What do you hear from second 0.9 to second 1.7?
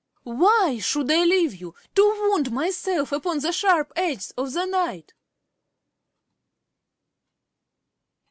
I leave